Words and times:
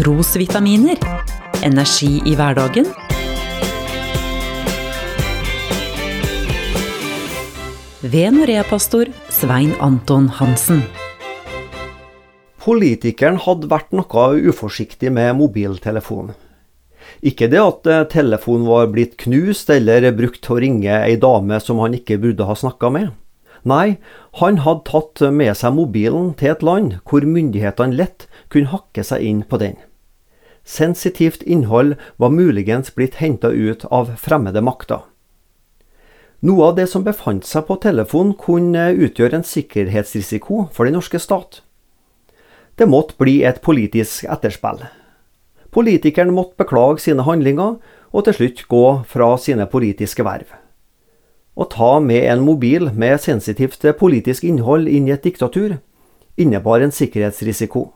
trosvitaminer. 0.00 0.96
Energi 1.62 2.22
i 2.24 2.32
hverdagen. 2.32 2.86
Ved 8.00 8.32
Norea-pastor 8.32 9.10
Svein 9.28 9.74
Anton 9.84 10.30
Hansen. 10.38 10.80
Politikeren 12.64 13.36
hadde 13.44 13.68
vært 13.68 13.92
noe 13.92 14.24
uforsiktig 14.48 15.12
med 15.12 15.36
mobiltelefonen. 15.36 16.32
Ikke 17.20 17.50
det 17.52 17.60
at 17.60 17.90
eh, 17.90 18.06
telefonen 18.08 18.64
var 18.70 18.88
blitt 18.94 19.18
knust 19.20 19.68
eller 19.74 20.06
brukt 20.16 20.40
til 20.46 20.56
å 20.56 20.62
ringe 20.64 20.96
ei 21.02 21.18
dame 21.20 21.60
som 21.60 21.82
han 21.84 21.98
ikke 21.98 22.16
burde 22.22 22.48
ha 22.48 22.56
snakka 22.56 22.88
med. 22.94 23.12
Nei, 23.68 23.98
han 24.40 24.62
hadde 24.64 24.88
tatt 24.88 25.26
med 25.28 25.52
seg 25.60 25.76
mobilen 25.76 26.32
til 26.40 26.54
et 26.54 26.64
land 26.64 26.96
hvor 27.04 27.28
myndighetene 27.28 28.00
lett 28.00 28.30
kunne 28.48 28.72
hakke 28.72 29.04
seg 29.04 29.28
inn 29.28 29.44
på 29.44 29.60
den. 29.60 29.76
Sensitivt 30.64 31.42
innhold 31.42 31.96
var 32.16 32.30
muligens 32.30 32.94
blitt 32.94 33.18
henta 33.20 33.48
ut 33.48 33.84
av 33.84 34.14
fremmede 34.20 34.60
makter. 34.60 35.02
Noe 36.40 36.70
av 36.70 36.76
det 36.76 36.86
som 36.88 37.04
befant 37.04 37.44
seg 37.44 37.66
på 37.68 37.76
telefonen 37.82 38.32
kunne 38.38 38.90
utgjøre 38.96 39.40
en 39.40 39.44
sikkerhetsrisiko 39.44 40.68
for 40.72 40.88
den 40.88 40.96
norske 40.96 41.20
stat. 41.20 41.60
Det 42.80 42.88
måtte 42.88 43.18
bli 43.20 43.42
et 43.44 43.60
politisk 43.60 44.24
etterspill. 44.24 44.86
Politikeren 45.70 46.32
måtte 46.32 46.56
beklage 46.62 47.04
sine 47.04 47.26
handlinger 47.26 47.76
og 48.10 48.24
til 48.24 48.38
slutt 48.38 48.64
gå 48.72 48.84
fra 49.06 49.34
sine 49.38 49.68
politiske 49.70 50.24
verv. 50.24 50.48
Å 51.60 51.66
ta 51.68 51.98
med 52.00 52.24
en 52.24 52.40
mobil 52.46 52.88
med 52.96 53.20
sensitivt 53.20 53.84
politisk 54.00 54.46
innhold 54.48 54.88
inn 54.88 55.10
i 55.10 55.14
et 55.14 55.26
diktatur 55.26 55.76
innebar 56.40 56.80
en 56.80 56.94
sikkerhetsrisiko. 56.94 57.90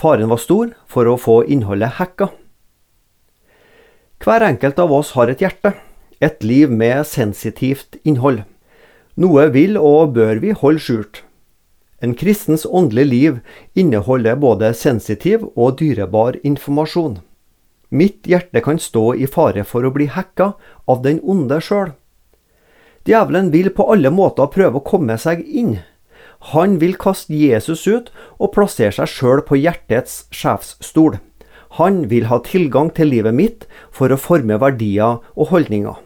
Faren 0.00 0.30
var 0.32 0.40
stor 0.40 0.70
for 0.88 1.08
å 1.10 1.18
få 1.20 1.42
innholdet 1.44 1.98
hacka. 1.98 2.30
Hver 4.24 4.44
enkelt 4.46 4.78
av 4.80 4.92
oss 4.96 5.10
har 5.16 5.28
et 5.28 5.42
hjerte, 5.44 5.74
et 6.24 6.40
liv 6.44 6.72
med 6.72 7.04
sensitivt 7.08 7.98
innhold. 8.04 8.46
Noe 9.20 9.50
vil 9.52 9.76
og 9.76 10.14
bør 10.16 10.40
vi 10.40 10.54
holde 10.56 10.80
skjult. 10.80 11.20
En 12.00 12.14
kristens 12.16 12.64
åndelige 12.64 13.10
liv 13.10 13.40
inneholder 13.76 14.40
både 14.40 14.72
sensitiv 14.72 15.44
og 15.52 15.76
dyrebar 15.82 16.38
informasjon. 16.48 17.18
Mitt 17.92 18.24
hjerte 18.24 18.62
kan 18.64 18.80
stå 18.80 19.10
i 19.20 19.28
fare 19.28 19.66
for 19.68 19.84
å 19.84 19.92
bli 19.92 20.08
hacka 20.08 20.54
av 20.88 21.02
den 21.04 21.20
onde 21.20 21.60
sjøl. 21.60 21.92
Djevelen 23.04 23.50
vil 23.52 23.68
på 23.76 23.88
alle 23.92 24.12
måter 24.12 24.48
prøve 24.52 24.80
å 24.80 24.86
komme 24.86 25.16
seg 25.20 25.44
inn. 25.44 25.80
Han 26.40 26.78
vil 26.80 26.96
kaste 26.96 27.36
Jesus 27.36 27.86
ut 27.86 28.08
og 28.38 28.54
plassere 28.54 28.94
seg 28.96 29.10
sjøl 29.12 29.42
på 29.44 29.58
hjertets 29.60 30.24
sjefsstol. 30.32 31.18
Han 31.78 32.06
vil 32.10 32.26
ha 32.26 32.40
tilgang 32.42 32.88
til 32.96 33.12
livet 33.12 33.36
mitt 33.36 33.66
for 33.94 34.10
å 34.10 34.18
forme 34.18 34.56
verdier 34.58 35.20
og 35.36 35.52
holdninger. 35.52 36.00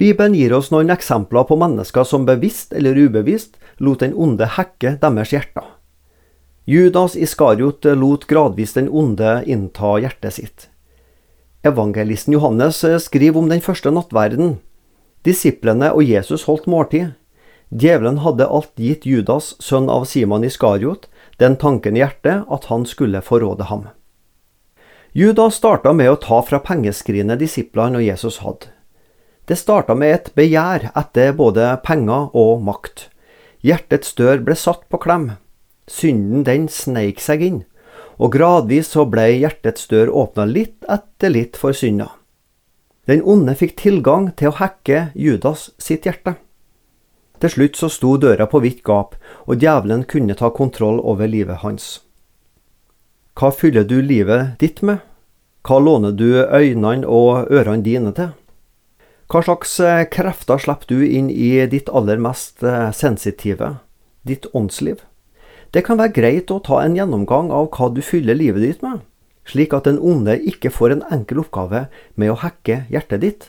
Bibelen 0.00 0.32
gir 0.38 0.54
oss 0.56 0.70
noen 0.72 0.88
eksempler 0.94 1.44
på 1.44 1.58
mennesker 1.60 2.06
som 2.08 2.24
bevisst 2.24 2.72
eller 2.72 2.96
ubevisst 2.96 3.58
lot 3.84 4.00
den 4.00 4.14
onde 4.16 4.46
hekke 4.56 4.94
deres 5.02 5.34
hjerter. 5.34 5.66
Judas 6.64 7.18
Iskariot 7.18 7.84
lot 7.98 8.24
gradvis 8.30 8.72
den 8.78 8.88
onde 8.88 9.40
innta 9.44 9.98
hjertet 10.00 10.38
sitt. 10.38 10.68
Evangelisten 11.66 12.32
Johannes 12.32 12.80
skriver 13.04 13.42
om 13.42 13.50
den 13.50 13.60
første 13.60 13.92
nattverden. 13.92 14.60
Disiplene 15.26 15.90
og 15.92 16.06
Jesus 16.08 16.46
holdt 16.48 16.70
måltid. 16.70 17.10
Djevelen 17.70 18.18
hadde 18.18 18.48
alt 18.50 18.74
gitt 18.74 19.06
Judas, 19.06 19.54
sønn 19.62 19.88
av 19.90 20.04
Simon 20.10 20.44
Iskariot, 20.44 21.06
den 21.38 21.56
tanken 21.56 21.96
i 21.96 22.02
hjertet 22.02 22.44
at 22.50 22.66
han 22.66 22.84
skulle 22.86 23.22
forråde 23.22 23.70
ham. 23.70 23.86
Judas 25.12 25.56
starta 25.58 25.92
med 25.94 26.10
å 26.10 26.18
ta 26.18 26.40
fra 26.46 26.60
pengeskrinet 26.62 27.38
disiplene 27.38 27.98
og 27.98 28.06
Jesus 28.06 28.40
hadde. 28.42 28.74
Det 29.46 29.56
starta 29.58 29.96
med 29.98 30.14
et 30.14 30.28
begjær 30.38 30.90
etter 30.94 31.32
både 31.34 31.72
penger 31.86 32.28
og 32.38 32.60
makt. 32.62 33.08
Hjertets 33.66 34.14
dør 34.18 34.42
ble 34.46 34.54
satt 34.58 34.84
på 34.90 35.00
klem. 35.02 35.32
Synden 35.90 36.44
den 36.46 36.68
sneik 36.70 37.18
seg 37.22 37.42
inn, 37.42 37.58
og 38.18 38.34
gradvis 38.36 38.92
så 38.94 39.06
ble 39.10 39.26
hjertets 39.40 39.88
dør 39.90 40.12
åpna 40.22 40.46
litt 40.46 40.86
etter 40.86 41.34
litt 41.34 41.58
for 41.58 41.74
synda. 41.74 42.12
Den 43.10 43.24
onde 43.26 43.56
fikk 43.58 43.74
tilgang 43.80 44.30
til 44.38 44.52
å 44.52 44.58
hacke 44.60 45.08
Judas 45.18 45.70
sitt 45.82 46.06
hjerte. 46.06 46.36
Til 47.40 47.52
slutt 47.54 47.78
så 47.80 47.88
sto 47.88 48.16
døra 48.20 48.44
på 48.50 48.60
vidt 48.60 48.82
gap, 48.84 49.14
og 49.48 49.60
djevelen 49.62 50.04
kunne 50.04 50.36
ta 50.36 50.50
kontroll 50.52 51.00
over 51.00 51.28
livet 51.30 51.62
hans. 51.64 52.02
Hva 53.38 53.48
fyller 53.56 53.86
du 53.88 54.00
livet 54.04 54.58
ditt 54.60 54.82
med? 54.84 55.00
Hva 55.64 55.78
låner 55.80 56.12
du 56.12 56.42
øynene 56.44 57.08
og 57.08 57.48
ørene 57.48 57.84
dine 57.84 58.12
til? 58.16 58.34
Hva 59.30 59.40
slags 59.46 59.76
eh, 59.80 60.08
krefter 60.10 60.58
slipper 60.58 60.90
du 60.90 61.04
inn 61.06 61.28
i 61.30 61.52
ditt 61.70 61.88
aller 61.94 62.18
mest 62.18 62.64
eh, 62.66 62.90
sensitive, 62.92 63.76
ditt 64.26 64.48
åndsliv? 64.52 65.04
Det 65.70 65.84
kan 65.86 66.00
være 66.00 66.16
greit 66.16 66.50
å 66.50 66.58
ta 66.66 66.80
en 66.82 66.96
gjennomgang 66.98 67.52
av 67.54 67.70
hva 67.76 67.88
du 67.94 68.02
fyller 68.02 68.34
livet 68.34 68.64
ditt 68.64 68.82
med, 68.82 69.04
slik 69.46 69.76
at 69.76 69.86
den 69.86 70.00
onde 70.02 70.34
ikke 70.34 70.72
får 70.74 70.96
en 70.96 71.04
enkel 71.14 71.44
oppgave 71.44 71.84
med 72.18 72.32
å 72.32 72.40
hacke 72.42 72.82
hjertet 72.90 73.22
ditt. 73.22 73.48